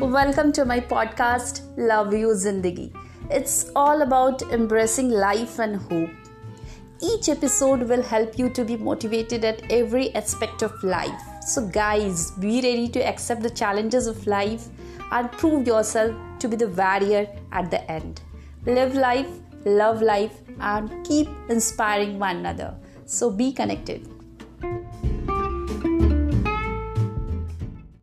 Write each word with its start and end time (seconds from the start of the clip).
Welcome 0.00 0.50
to 0.52 0.64
my 0.64 0.80
podcast, 0.80 1.60
Love 1.76 2.14
You 2.14 2.28
Zindagi. 2.28 2.90
It's 3.30 3.70
all 3.76 4.00
about 4.00 4.40
embracing 4.50 5.10
life 5.10 5.58
and 5.58 5.76
hope. 5.76 6.08
Each 7.02 7.28
episode 7.28 7.82
will 7.82 8.02
help 8.02 8.38
you 8.38 8.48
to 8.48 8.64
be 8.64 8.78
motivated 8.78 9.44
at 9.44 9.70
every 9.70 10.14
aspect 10.14 10.62
of 10.62 10.82
life. 10.82 11.20
So, 11.42 11.68
guys, 11.68 12.30
be 12.30 12.62
ready 12.62 12.88
to 12.88 13.06
accept 13.06 13.42
the 13.42 13.50
challenges 13.50 14.06
of 14.06 14.26
life 14.26 14.68
and 15.12 15.30
prove 15.32 15.66
yourself 15.66 16.16
to 16.38 16.48
be 16.48 16.56
the 16.56 16.68
warrior 16.68 17.28
at 17.52 17.70
the 17.70 17.88
end. 17.92 18.22
Live 18.64 18.94
life, 18.94 19.28
love 19.66 20.00
life, 20.00 20.40
and 20.60 21.06
keep 21.06 21.28
inspiring 21.50 22.18
one 22.18 22.38
another. 22.38 22.74
So, 23.04 23.30
be 23.30 23.52
connected. 23.52 24.09